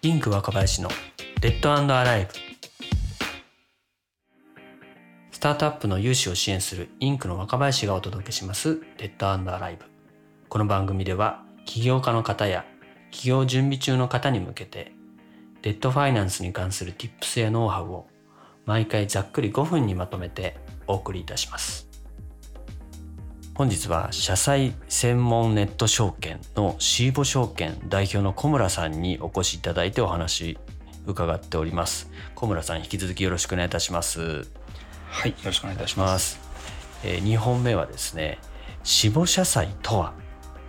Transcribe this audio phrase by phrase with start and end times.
[0.00, 0.88] インク若林の
[1.40, 2.30] デッドアライブ
[5.32, 9.86] スタートアップの融資を支援するインクの若林がお届けしますデッドアライブ
[10.48, 12.64] この番組では起業家の方や
[13.10, 14.92] 起業準備中の方に向けて
[15.62, 18.06] デッドファイナンスに関する Tips やノウハウを
[18.66, 20.56] 毎回ざっくり5分にまとめて
[20.86, 21.87] お送りいたします。
[23.58, 30.56] 本日は社債専門ネット証券のシーボ証券代表の小村さんにお越しいただいてお話
[31.06, 32.08] 伺っております。
[32.36, 34.46] 小村さん引き続きよろしくお願いいたします。
[35.08, 36.38] はいよろしくお願いいたします。
[37.02, 38.38] えー、2本目はですね
[38.84, 40.14] 死亡社債とは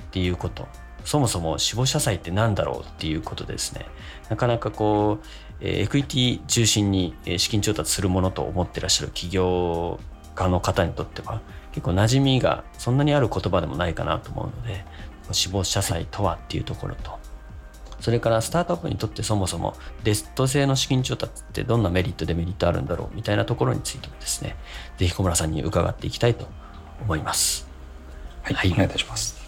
[0.08, 0.68] っていうこと。
[1.06, 3.86] そもそも死亡社債って何だろうっていうことですね。
[4.30, 5.24] なかなかこう
[5.62, 10.00] エクイティ中心に資金調達するものと思ってらっしゃる企業
[10.34, 14.86] 家の方にとっては結構馴染みがそんなにある言葉でもないかなと思うので
[15.32, 17.20] 死亡社債とはっていうところと。
[18.00, 24.56] それからスタートアップにとってそもそもデスト製の資金調達ってどんなメリットデメリットあるんだろうみたいなところについてもですね
[24.98, 26.48] ぜひ小村さんに伺っていきたいと
[27.02, 27.68] 思います。
[28.42, 29.40] はい、はい、お願いいたします。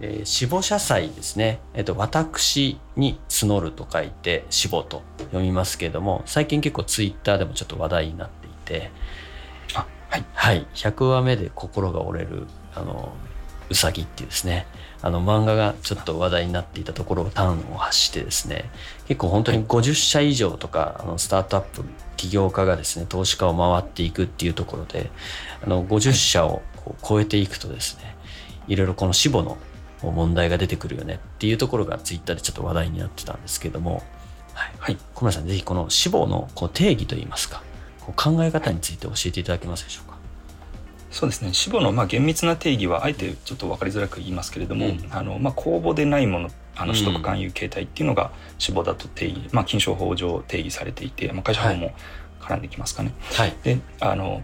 [0.00, 8.90] えー、死亡社債ですね、えっと、私に募ると書いて死亡と読みますけれども最近結構ツイッターでもちょっと話題になっていて
[10.14, 13.12] はい、はい、100話目で心が折れるあの
[13.68, 14.66] うさぎっていうですね。
[15.02, 18.70] あの漫画がちょっと話題になっていたところを端を発してですね。
[19.08, 21.84] 結構本当に50社以上とかあのスタートアップ
[22.16, 25.10] 起業家がですね投資家を回っていくっていうところで
[25.64, 26.62] あの50社を
[27.02, 28.16] 超えていくとですね
[28.68, 29.58] いろいろこの死母の
[30.00, 34.04] 問題が出てくるよねっていうところがツイッターでちょっと話題になってたんですけども、
[34.52, 37.62] はい、はい、小村さんぜひこの死亡のこう定義といいますか
[38.12, 40.18] 考え方について教えていただけますでしょうか？
[41.10, 41.54] そうですね。
[41.54, 51.92] 死亡のまあ厳密な定義はあえてちょっと分かりづらく言いますけれども、うん、あのまあ、公募でないものあの取得勧誘形態っていうのが死亡だと定義、まあ、金商法上定義されていて、まあ、会社法も
[52.40, 53.14] 絡んできますかね。
[53.32, 54.42] はい、であの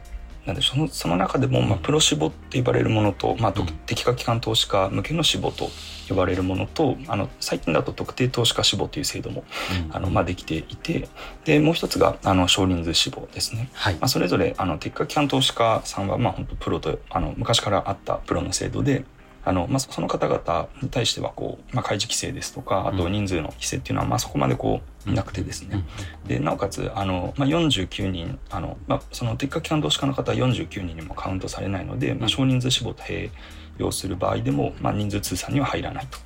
[0.50, 3.54] なんでそのその中でも、まあ、プロ志望って呼ばれるものと、まあ、
[3.86, 5.70] 適化機関投資家向けの志望と
[6.08, 9.44] 呼ばれるものとあの最近だと特定投資家志望という制度も、
[9.86, 11.08] うん、あのまあ、できていて
[11.44, 19.04] でもう一つがあの少人数志望ですね、はい、まあ、それぞれあの適化機関投資家さんは、まあ、本当プロとあの昔からあったプロの制度で
[19.44, 25.82] あの、まあ、その方々に対してはこう、まあ、開示規制ですとかあと人数の規制っていうのは、まあ、そこまでこうなくてですね、
[26.26, 33.30] でなおかつあの、まあ、49人あの、まあ、その適格機関投資家の方は49人にもカウントされないので、まあ、少人数志望と併
[33.78, 36.18] 用する場合でも、まあ、人数通算には入らないと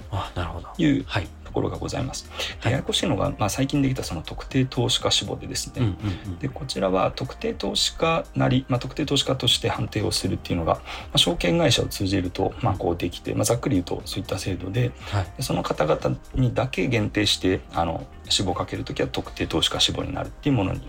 [0.82, 2.28] いう、はい、ころがございます。
[2.62, 5.92] ややこしいのが、まあ、最近できたその特定投資家志望でですね、うんうん
[6.32, 10.80] うん、でこちらは特定投資家なり、まあ、特定投資家として判定をするっていうのが、ま
[11.14, 20.80] あ、証券会社を通じると、まあ、こうできて、まあ、ざっくり言うとそういった制度ではい、でその方々にだけ限定してあの志望をかけるときは特定投資家志望になるっていうものに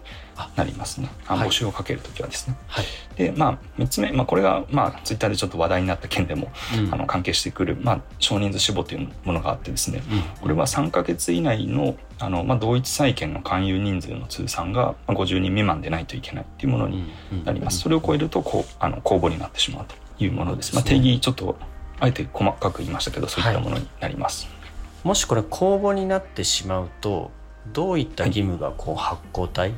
[0.56, 1.10] なりますね。
[1.28, 2.56] あ募集をかけるときはですね。
[2.68, 2.86] はい、
[3.16, 17.12] で、まあ、3つ目、まあ、これが、まあ、ツイッターでちょっと話題になった件でも、うん、あの関係してくる、まあ、少人数志望というものがあってですね、うん、これは3か月以内のあの、まあ、同一債権の勧誘人数の通算が50人未満でないといけないっていうものに
[17.44, 17.80] なります。
[17.80, 20.74] それを超えるとこうあの公募になってしまうというものです。
[20.76, 21.58] まあ、定義ちょっと
[22.00, 24.46] あえて細かく言いましたけどそういったものになります。
[24.46, 24.56] はい
[25.06, 27.30] もしこれ公募になってしまうと
[27.72, 29.72] どういった義務がこう発行体、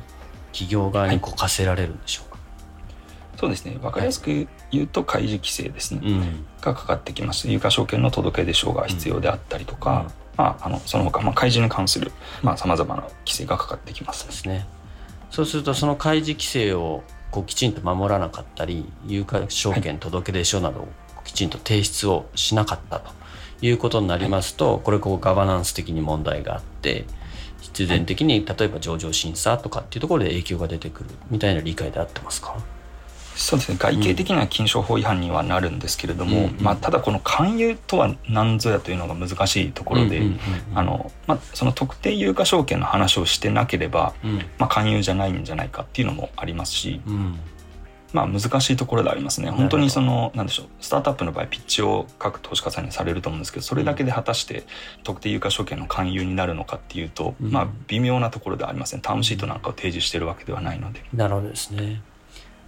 [0.52, 2.40] 企業側にこう課せられるんでしょうか、は
[3.36, 3.72] い、そうですね。
[3.72, 7.46] 分かりやすく言うと開示規制ですね、うん、がかかってきます。
[7.50, 12.10] 有価証券の届け出書が必要であったりとか、うん、まあ、あのその他、まあ、開示に関する
[12.56, 14.66] さまざ、まな規制がかかってきます、ですね。
[15.30, 20.88] そうするとその開示規制をこうきちんと守らなかったり有価証券届け出書などを
[21.22, 23.17] きちんと提出をしなかったと
[23.60, 27.04] いうことになりますと、これこうガバナンス的に問題があって
[27.60, 32.56] 必然的に例えば上場審査とかっていうところで影響が出てくるみたいな理解であってますか？
[33.34, 33.78] そうですね。
[33.78, 40.22] 外形的には禁書法違反にはなるんですけれども、うん、まあ、ただこの勧誘とは何ぞやというのが難しいところで
[41.54, 47.38] その特定有価証券の話をしてなければ、うん、まあ、勧誘じゃないんじゃないかっていうのもありますし、うん、
[48.12, 49.50] まあ難しいところでありますね。
[49.50, 54.64] 本当にその、なんでしょう、スタートアップの場合、ピッチを各投資家さんにされると思うんですけど、それだけで果たして
[55.02, 59.00] 特定有価証券の勧誘になるのかっていうと、うん、まあ微妙なところではありません。
[59.00, 61.04] タームシートなんかを提示してるわけではないので。
[61.12, 62.02] なるほどですね。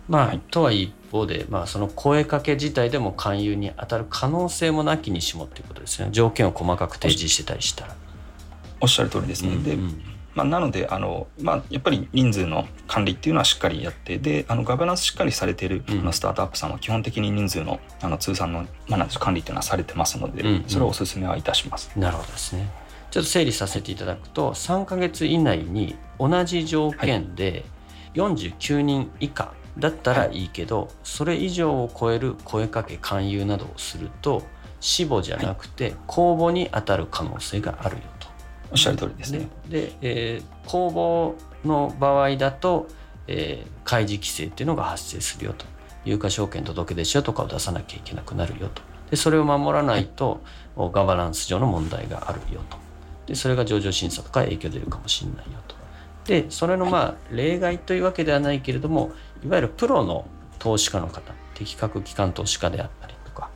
[0.09, 6.09] まあ、はい、とは一方で、まあ、その声かけ自体でも勧誘に当たる可能性もなきにしもっていうことですね。
[6.11, 7.95] 条件を細かく提示してたりしたら。
[8.81, 9.51] おっしゃる通りですね。
[9.51, 9.77] うんうん、で
[10.35, 21.91] まあ、なのであの、まあ、やっぱり人数の管理っていうのはしっかりやってであのガバナンスしっかりされている、あのスタートアップさんは基本的に人数のあの通算の、まあ、管理っていうのはされてますので、うんうん、それをお勧めはいたします。
[21.97, 22.71] なるほどですね
[23.11, 27.65] ちょっと整理させていただくと3ヶ月以内に同じ条件で
[28.15, 34.43] 49人以下だったらいいけど、はい、それ以上を超える声かけ勧誘などをすると
[34.81, 38.20] 死母じゃなくて公募に当たる可能性があるよと。
[38.71, 39.49] おっしゃる通りですね。
[39.69, 42.87] で、えー、公募の場合だと、
[43.27, 45.67] えー、開示規制っていうのが発生するよと。
[46.05, 48.83] 有価証券届出書とかを出さなきゃいけなくなるよと。
[49.11, 50.41] でそれを守らないと、
[50.77, 52.79] はい、ガバナンス上の問題があるよと。
[53.27, 55.77] でそれが上場審査とか影響出るかもしれないよと。
[56.25, 59.13] でそれのまあ例外というわけではないけれども
[59.45, 60.27] いわゆるプロの
[60.59, 63.51] 投資家の方適格機関投資家であったりとか、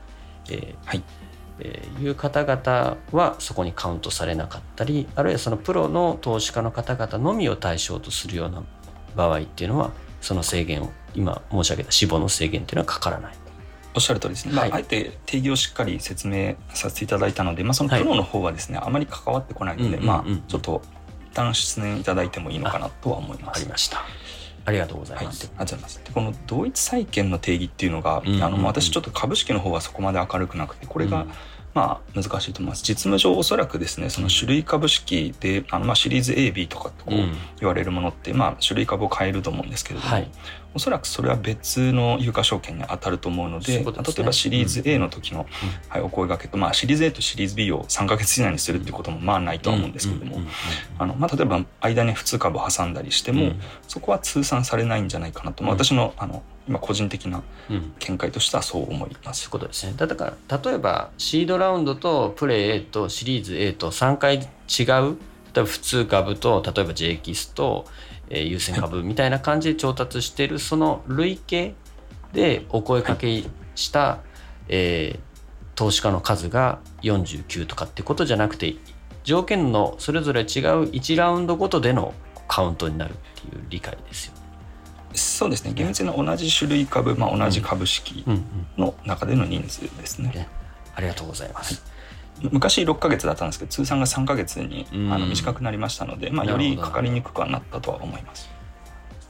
[0.50, 1.02] えー、はい
[1.60, 8.64] えー、いう方々はそこにカウントされなかったりあるいはそのプロの投資家の方々のみを対象とするような
[9.14, 13.34] 場合っていうのはその制限を今申し上げた死亡の制限っていうのはかからない。
[13.96, 20.82] おっしゃる通りですね、はい、まあ、あえて定義をしっかり説明させていただいたので、まあ、そのプロの方はですね、はい、あまり関わってこないので、まあ、ちょっと
[21.30, 23.60] 一旦出演いただいてもいいのかなとは思います。
[23.60, 24.04] ありました
[24.64, 25.46] ありがとうございます。
[25.46, 26.02] はい、ありがとうございます。
[26.04, 31.30] でこの同一債権の定義っていうのが、うんうんうん、あの私ちょっと株式の方はそこまで明るくなくてこれが、うん
[31.74, 32.84] まあ、難しいと思います。
[32.84, 37.10] 実務上おそらくですね、その種類株式で、あのまあシリーズ A、B とかこう
[37.58, 40.30] 言われるものって、まあ種類株を変えると思うんですけれども、はい、
[40.74, 45.46] おそらくそれは別の有価証券に当たると思うので、ね、例えばシリーズ A の時の、うん、
[45.88, 50.46] はい、お声がけと、まあ、シリーズ A とシリーズ B を3か月以内にするっていうこともまあないとは思うんですけれども、
[50.98, 57.42] あのまあ、例えば間に普通株を挟んだりしても、うん、そこは通算されないんじゃないかなと、まあ、私のあの今個人的な
[57.98, 59.42] 見解としてはそう思います。
[59.42, 59.94] そういうことですね。
[59.96, 65.18] だから例えばシードラウンドとプレイ A とシリーズ A と3回違う？
[65.54, 67.86] 例えば普通株と例えば J キスと
[68.30, 71.74] えー、優先株みたいな感じで調達しているその累計
[72.32, 73.44] でお声かけ
[73.74, 74.20] した、
[74.68, 75.20] えー、
[75.74, 78.76] 投資家の数が49とかってことじゃなくて
[79.24, 80.46] 条件のそれぞれ違う
[80.90, 82.14] 1ラウンドごとでの
[82.48, 83.14] カウントになるっ
[83.50, 84.43] ていう理解ですよね。
[85.14, 85.72] そうですね。
[85.74, 88.24] 厳密に同じ種類株、まあ、同じ株式
[88.76, 90.30] の中での人数ですね。
[90.34, 90.48] うんうんうん、
[90.96, 91.74] ありがとうございます。
[91.74, 92.48] はい。
[92.50, 98.50] 昔6か月だったんですけど通算が3か月にあの短くなりましたので、まあ、よりかかりにくくはなったとは思います。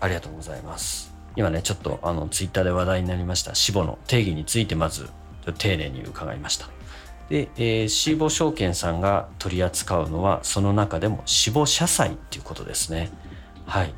[0.01, 1.15] ありがとうございます。
[1.37, 5.11] 今ねちょっとあのツイッターで話題になりました死亡の定義についてまず
[5.59, 6.69] 丁寧に伺いました。
[7.29, 13.11] で、えー、死亡証券さんが取り扱うのはその中でも死亡社債っていうことですね。
[13.67, 13.95] はい、はい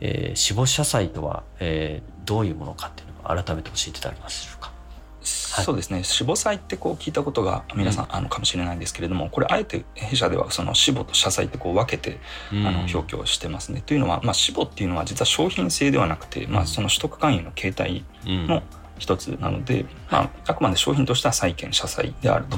[0.00, 4.70] えー、死亡社債とは、えー、どういうものかっていうのを改めて教えていただけますでしょうか？
[5.22, 6.02] そうですね。
[6.02, 12.18] 死母債ってこう聞いたことが皆さん、あるかもしれないんですけれどもこれあえて弊社ではその死母と社債ってこう分けて、
[12.50, 13.82] あの表記をしてますね。
[13.84, 18.62] というのは、まあ、死母っていうのは実は商品性ではなくて、まあ、その取得勧誘の形態の
[19.00, 22.56] 一つなので、まあ、あくまで商品としては債券社債であると。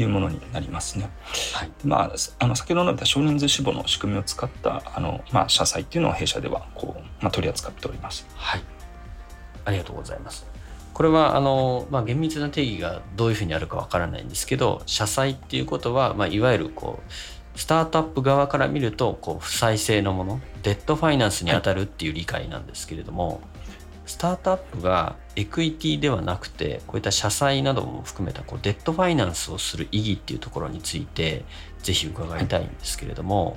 [0.00, 1.10] いうものになりますね。
[1.54, 8.24] はい、まあ、あの先ほど述べた少人数死母の仕組みを使ったあの、まあ、社債っていうのを弊社ではこう、まあ、取り扱っております。
[8.36, 8.62] はい、
[9.64, 10.46] ありがとうございます。
[10.94, 23.38] これはあの、まあ、厳密な定義がどういうふうにあるかわからないんですけど社債っていうことは、まあ、いわゆるこうスタートアップ側から見るとこう負債性のものデッドファイナンスに当たるっていう理解なんですけれども、はい、
[24.06, 31.44] スタートアップがエクイティではなくてこういった社債なども含めたこうデットファイナンスをする意義っていうところについて
[31.80, 33.56] ぜひ伺いたいんですけれども、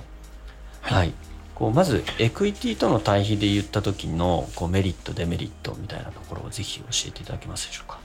[0.80, 1.12] はい、はい、
[1.56, 7.98] こうまずエクイティとの対比で言った時のこうメリットデメリットみたいなところをぜひ教えていただけますでしょうか。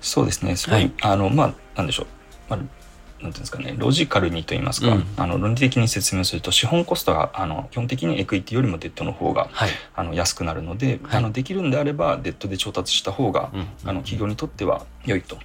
[0.00, 0.56] そうですね。
[0.56, 2.06] すごい、はい、あのまあなんでしょう、
[2.48, 2.60] まあ、
[3.22, 15.38] なんていうんですかねロジカルにと言いますか、うん、あの論理的に説明すると資本コストがあの基本的にエクイティよりもデットの方が、はい、あの安くなるので、はい、あのできるんであればデットで調達した方が、うん、あの企業にとっては良いと。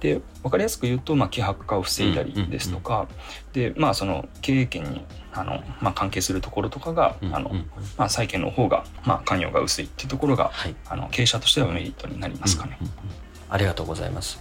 [0.00, 3.08] で分かりやすく言うと、まあ、希薄化を防いだりですとか、
[3.54, 7.50] でまあその経営権にあの、まあ、関係するところとかが、あの
[7.96, 12.78] まあ、債権の方が、まあ、関与が薄いっていうところが、はい、あの経営者としてはメリットになりますかね。
[13.48, 14.38] ありがとうございます。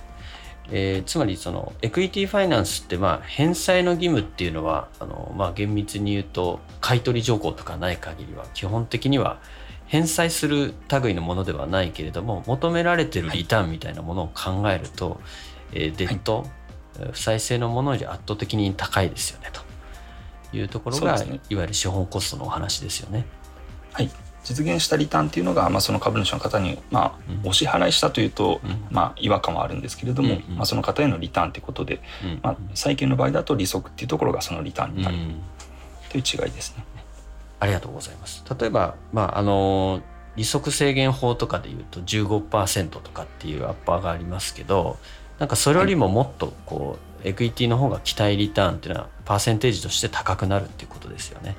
[0.71, 9.39] えー、つまりそのエクイティファイナンスってまあ返済の義務っていうのはあのまあ厳密に言うと買取条項とかない限りは基本的には
[9.87, 15.19] 返済する類のものではないけれども求められてるリターンみたいなものを考えると、はい、
[15.73, 16.45] えー、デッド、は
[17.07, 19.65] い、負債性のものより圧倒的に高いですよねと。
[20.53, 23.25] いうところが、ね、いわゆる資本コストのお話ですよね。
[23.91, 24.09] はい
[24.45, 35.17] 実現したリターンっていうのが、まあ、その株主の方に、まあ、お支払いしたというと、うん、まあ、違和感はあるんですけれども、うん、まあ、その方へのリターンということで、うん、まあ、債券の場合だと利息っていうところがそのリターンになる。
[36.09, 36.85] という違いですね。
[37.59, 38.43] ありがとうございます。
[38.59, 40.01] 例えば、まあ、あの
[40.35, 44.97] 利息制限法とかでいうと15%とかっていうアッパーがありますけど
[45.39, 51.55] なんかそれよりももっとこうエクイティの方が期待リターンっていうのはパーセンテージとして高くなるっていうことですよね。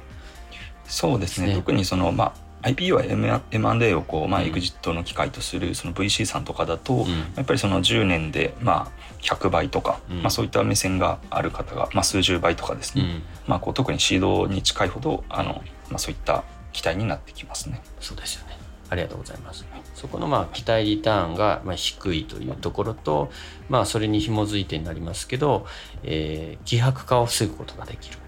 [0.85, 2.35] そうですね、ね、特にその、まあ、
[2.67, 3.05] IPO は
[3.51, 17.83] M&A をこう、まあ、エグジットの機会とするその VC さんとかだと、うん、やっぱりその10年で、まあ、100倍とか、うん、まあ、そういった目線がある方が、まあ、数十倍とかですね、うん、まあ、こう特にシードに近いほどあの、まあ、そういった期待になってきますね。
[18.01, 18.57] そうですよね。
[18.89, 19.65] ありがとうございます。
[19.95, 23.31] そこのまあ期待リターンがまあ低いというところと、
[23.69, 25.67] まあ、それに紐づいてになりますけど、
[26.05, 28.19] えー、希薄化を防ぐことができる。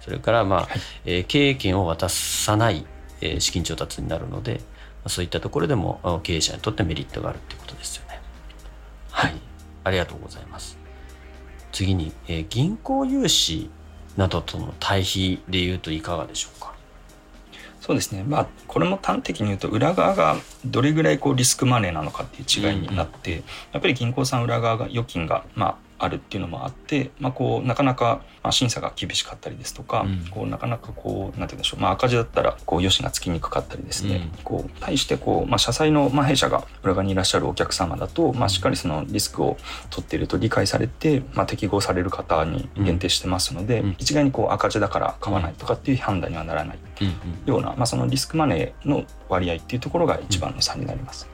[0.00, 0.68] それからまあ、はい、
[1.04, 2.84] えー、経営権を渡さない、
[3.20, 4.60] えー、資金調達になるので、ま
[5.06, 8.20] あ、そういったところでも経営者にとってメリットがあるということですよね。
[9.10, 9.34] はい、
[9.84, 10.78] ありがとうございます。
[11.72, 13.70] 次に、えー、銀行融資
[14.16, 16.74] などとの対比でいうといかがでしょうか？
[17.80, 20.36] そうですねまあこれも端的に言うと裏側が
[20.66, 39.58] どれぐらいこうリスクマネーなのかっていう違いになって、うんうん、やっぱり銀行さん裏側が預金がまああるっていうのもあって、まあ、こうなかなか、まあ、審査が厳しかったりですとか、うん、こうなかなかこうなんて言うんでしょう、まあ、赤字だったらこう余しがつきにくかったりですね、うん、こう対してこう、まあ、社債の、まあ、弊社が裏側にいらっしゃるお客様だと、まあ、しっかりそのリスクを
[39.90, 46.78] 取っていると理解されて、まあ、適合される方に限定してますので、うん、一概にこう赤字だから買わないとかっていう判断にはならない。
[47.46, 51.28] ような、まあ、そのリスクマネーの割合っていうところが一番の差になります。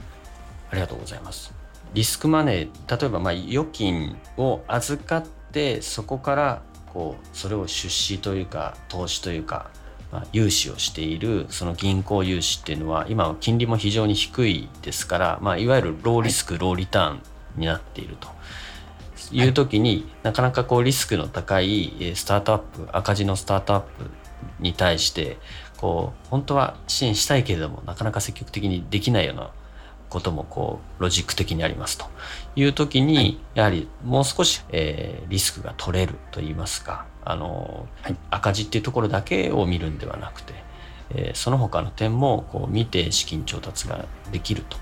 [0.70, 1.55] ありがとうございます。
[1.96, 6.62] リスクマネー例えばまあ預金を預かってそこから
[6.92, 9.70] こうそれを出資というか投資というか、
[10.12, 17.22] まあ、融資をしているその銀行融資っていうのは今は金利も非常に低いですから、まあ、いわゆるローリスク、ローリターン
[17.56, 18.28] になっていると。
[19.32, 24.10] いう時に、はい、なかなかこうリスクの高いスタートアップ赤字のスタートアップ
[24.60, 25.38] に対して
[25.78, 29.50] こう本当は支援したいけれどもなかなか積極的にできないような
[30.08, 32.06] こともこうロジック的にありますと
[32.54, 40.54] いう時に、やはりもう少し、えー、リスクが取れるといいますかあの、はい、赤字っていうところだけを見るんではなくて、
[41.10, 44.76] えー、その他の点もこう見て資金調達ができると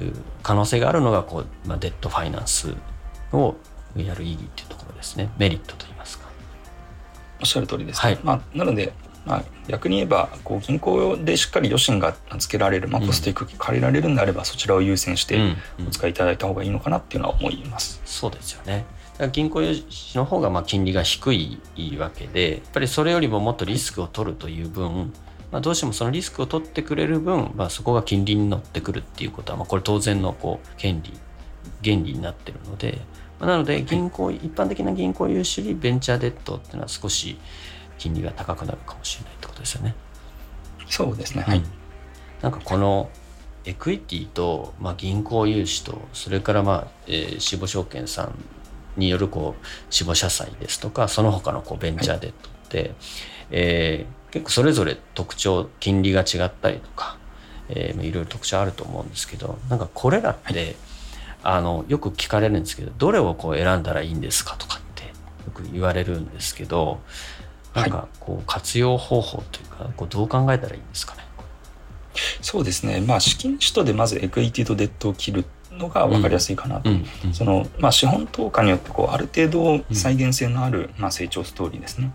[0.00, 2.74] いう可能性があるのがこう、まあ、デッドファイナンス
[3.32, 3.56] を
[3.96, 5.30] やる意義っていうところですね。
[5.38, 6.26] メリットといいますか。
[7.40, 8.18] おっしゃる通りです、ね、はい。
[8.22, 8.92] まあ、なので
[9.26, 15.40] まあ、逆に言えばこう銀行でしっかり余震がつけられる、まあ、コスト低く借りられるんであれば、そちらを優先して
[15.86, 18.00] お使いいただいた方がいいのかなっていうのは思います。
[18.04, 18.86] そうですよね。
[19.32, 21.58] 銀行融資の方がまあ金利が低い
[21.98, 25.12] わけでやっぱりそれよりももっとリスクを取るという分、
[25.50, 31.12] まあ、どうしてもそのリスクを取ってくれる分、まあ、そこが金利に乗ってくるっていうことは、まあ、これ当然のこう権利
[31.82, 32.98] 原理になってるので、
[33.40, 37.38] まあ、なので銀行、はい、一般的な銀行融資よりベンチャーデットっていうのは少し
[37.98, 39.94] 金利が高くなるかもしれないってことですよね。
[40.88, 41.62] そうですね、はい、
[42.42, 43.10] なんかこの
[43.64, 48.34] エクイティと、まあ、銀行融資とそれからまあ、えー、死亡証券さん
[48.96, 52.94] によるこう死亡社債ですとかその他のこうベンチャーデットって、はい、
[53.50, 57.18] えー、結構それぞれ特徴金利が違ったりとか、
[57.68, 60.76] えー、いろいろ特徴あると思うんですけどなんかこれらって、はい、
[61.42, 65.10] あのよく聞かれるんですけどどれをこう選んだらいいんですかとかってよ
[65.52, 67.00] く言われるんですけど
[67.76, 71.24] なんかこう活用方法というかこうどう考えたらいいんですかね？
[72.40, 76.88] そうですね、まあ、資金使途でまずエクイティとデッドを切るのが分かりやすいかなと、
[77.34, 82.12] そのまあ、資本投下によってこうある程度再現性のある、まあ、成長ストーリーですね、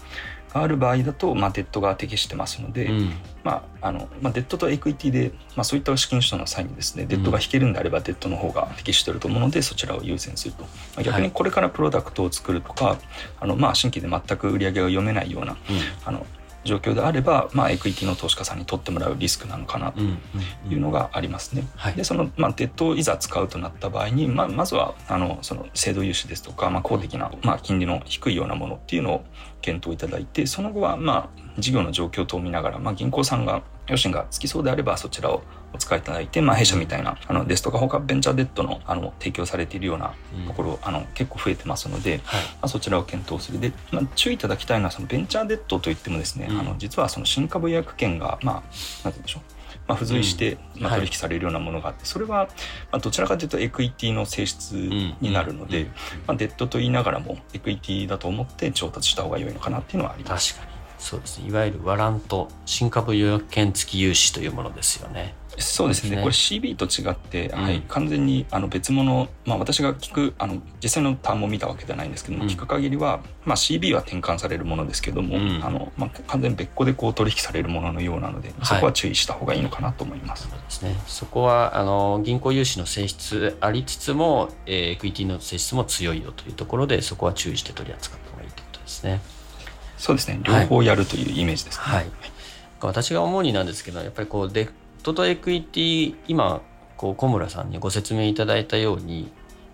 [0.54, 3.12] がある場合だと、まあ、デットが適してますので、うん、
[3.44, 10.68] まああのまあ、デットとエクイティで、まあ、そういった資金使途の際にですねデットが引けるんであればデットの方が適してると思うのでそちらを優先すると、ま
[10.98, 12.98] あ、逆にこれからプロダクトを作るとか、はい、
[13.40, 15.58] あのまあ、新規で全く売り上げが読めないような、うん、
[16.06, 16.26] あの
[16.64, 20.02] 状況であれば、まあ、エクイティの投資家さんに取ってもらうリスクなのかなと
[20.70, 21.64] いうのがありますね。
[21.96, 29.24] でその、まあ、デットをいざ使うとなった場合に、まあ、まずはあのその制度融資ですとか、まあ、公的な、まあ、金利の低いようなものっていうのを
[29.62, 35.42] 検討いただいてその後は、まあ、事業の状況等を見ながら、まあ、銀行さんが与信がつきそうであればそちらを
[35.74, 40.14] お使いいただいて、まあ、弊社みたいなあのですとか他ベンチャーデットのあの提供されているような
[40.48, 43.60] ところ、うん、あの結構増えてますので、はい、まあ、そちらを検討する。
[43.60, 48.72] で、まあ、注意いただきたいのはそのベンチャーデットといってもですね、うん、あの実はその新株予約権がまあ何て
[49.04, 49.61] 言うんでしょう
[49.92, 52.48] まあ、付随して、まあ、取引されるようなものがあって、それは、
[52.92, 55.88] まあ、どちらかというとエクイティの性質になるので、
[56.28, 60.54] まあ、デッドと言いながらもエクイティだと思って調達した方が良いのかなっていうのはあります。
[60.56, 60.82] 確かに。
[60.98, 61.50] そうですね。
[61.50, 65.36] いわゆるワラント新株予約権付き融資というものですよね。
[65.62, 80.44] そうですね、ね、これ CB と違って、うん、はい、完全にあの別物、まあ、私が聞くあの実際の単語を見たわけではないんですけども、うん、聞く限りは、まあ、CB は転換されるものですけども、うん、あのまあ、完全別個でこう取引されるもののようなので、そこは注意した方がいいのかなと思います。
[80.44, 89.22] そうですね、そこはあの銀行融資の性質ありつつも、えー、エクイティの性質も強いよというところでそこは注意して取り扱った方がいいということですね。
[89.98, 90.40] そうですね。
[90.44, 91.84] 両方やるというイメージですね。
[91.84, 92.08] はい、はい、
[92.82, 94.68] 私が思うになんですけどやっぱりこうデッ
[95.04, 96.62] トとエクイティ今
[96.98, 99.32] こう小村さんにご説明いただいたようにやっ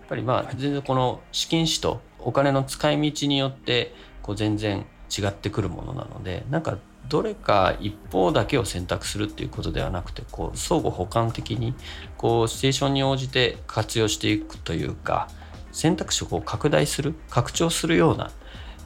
[0.08, 11.74] ぱりまあ全然この資金使途お金の使い道によってこう全然違ってくるものなのでなんかどれか一方だけを選択するっていうことではなくてこう相互補完的に
[12.16, 15.28] こうシチュエーションに応じて活用していくというか
[15.72, 18.30] 選択肢をこう拡大する拡張するような、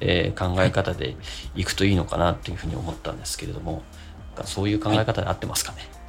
[0.00, 1.16] えー、考え方で
[1.54, 3.82] いくといいのかなっていうふうに思ったんですけれども
[4.44, 6.01] そういう考え方で合ってますかね、はい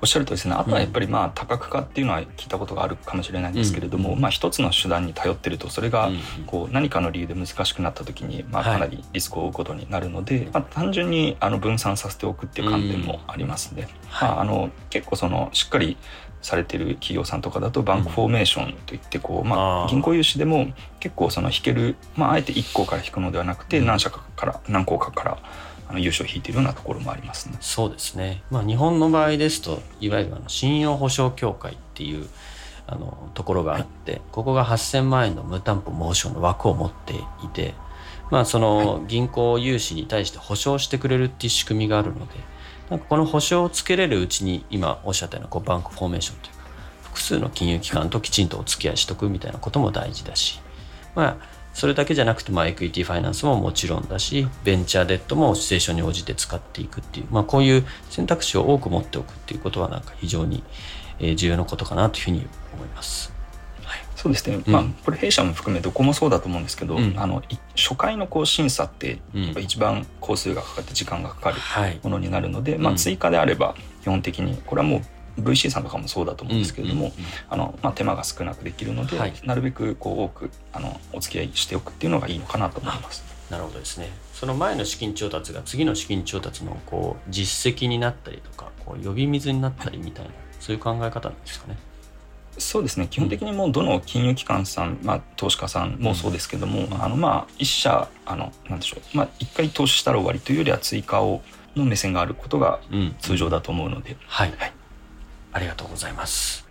[0.00, 0.54] おっしゃるとですね。
[0.54, 6.10] あとはやっぱりまあ多角化っていうのは聞いたことがあるかもしれないんですけれども、まあ、一つの手段に頼ってるとそれが
[6.46, 13.88] こう何かの理由で難しくなった時にまあかなりリスクを負うことになるので、まあ、単純にあの分散させておくっていう観点もありますね。
[14.20, 15.96] まあ、あの結構そのしっかり
[16.42, 20.66] されてる企業さんとかだとバンクフォーメーションといってこう、まあ、銀行融資でも
[21.00, 25.38] 結構その引ける、まあ、あえて1個から引くのではなくて何社かから何個かから
[25.92, 27.56] あの優勝を引いているようなところもありますね。
[27.60, 28.42] そうですね。
[28.50, 32.26] まあ日本の場合ですといわゆるあの信用保証協会っていう
[32.86, 37.74] あのところがあって、はい、ここが8000万円の無担保モーションの枠を持っていて、
[38.30, 42.34] まあその銀行融資に対して保証してくれるっていう仕組みがあるので、
[42.88, 46.62] なんかこの保証をつけれるうちに今おっしゃったようなこうバンクフォーメーションというか
[47.02, 50.60] 複数の金融機関ときちんとお付き合いしとくみたいなことも大事だし、
[51.14, 60.62] まあそれだけじゃなくて、まあ、エクイティファイナンスももちろんだし、ベンチャーデットもシチュエーションに応じて使っていくっていう、まあ、こういう選択肢を多く持っておくっていうことは、なんか非常に
[61.36, 63.32] 重要なことかなというふうに思います。
[63.84, 67.42] はい、そうですね、うん、まあ、これ弊社も含めどこもそうだと思うんですけど、うん、あの
[67.76, 71.56] 初回のこう審査ってやっぱ一番工数がかかって時間がかかる
[72.02, 75.02] ものになるので、はい、まあ、追加であれば基本的にこれはもう
[75.38, 77.12] VC さんとかもそうだと思うんですけれども、
[77.48, 83.24] あのまあ、手間が少なくできるので、はい、なるべくこう多くあのお付き合いしておくっていうのがいいのかなと思います。
[83.50, 84.10] なるほどですね。
[84.32, 91.76] その前の資金調達が次の資金調達のこう実績になったりとかこう呼び水になったりみたいな、そういう考え方なんですかね？
[92.58, 93.08] そうですね。
[93.10, 101.40] 基本的にもうどの金融機関さん、まあ、投資家さんもそうですけども、うん、あのまあ一社あのなんでしょう、まあ、一回投資したら終わりというよりは追加を
[101.74, 102.80] の目線があることが
[103.20, 104.72] 通常だと思うので、うん、はい、はい
[105.52, 106.66] ありがとうございます。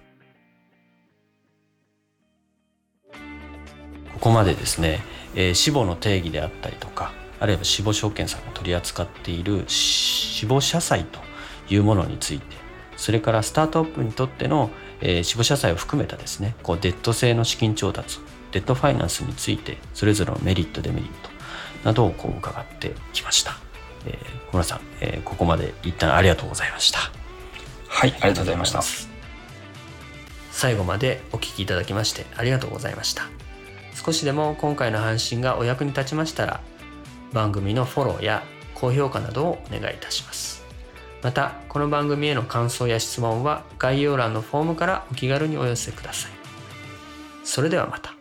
[4.13, 5.01] ここまでですね、
[5.35, 11.19] えー、死亡の定義であったりとか、あるいは死亡証券さんが取り扱っている死亡社債と
[11.69, 12.45] いうものについて、
[12.97, 18.19] それからスタートアップにとっての、えー、死亡社債を含めたですね、こうデッド製の資金調達、
[18.51, 21.29] デッドファイナンスについて、それぞれのメリット、デメリット
[21.83, 23.57] などをこう伺ってきました。
[24.05, 24.15] えー、
[24.49, 27.20] 小村さん、えー、ここまで一旦ありがとうございました。
[28.01, 28.81] はいありがとうございました。
[30.49, 33.25] 最後までお聞きいただきましてありがとうございました。
[33.93, 36.61] 少しでも今回の配信がお役に立ちましたら
[37.31, 38.41] 番組のフォローや
[38.73, 40.65] 高評価などをお願いいたします。
[41.21, 46.31] またこの番組への感想や質問は概要欄のフォームからお気軽にお寄せください。
[47.43, 48.15] それではまた。